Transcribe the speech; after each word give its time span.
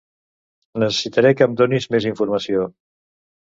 Necessitaré 0.83 1.33
que 1.41 1.47
em 1.51 1.59
donis 1.59 1.87
més 1.97 2.09
informació 2.13 2.65